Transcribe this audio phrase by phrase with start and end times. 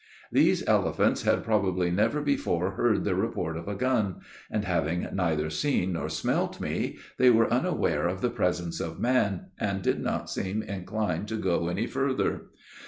[0.31, 4.15] These elephants had probably never before heard the report of a gun,
[4.49, 9.51] and, having neither seen nor smelt me, they were unaware of the presence of man,
[9.59, 12.45] and did not seem inclined to go any further.